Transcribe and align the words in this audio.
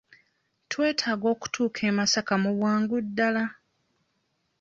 Twetaaga 0.69 1.25
okutuuka 1.33 1.81
e 1.89 1.91
Masaka 1.97 2.33
mu 2.43 2.51
bwangu 2.57 2.95
ddala 3.05 3.43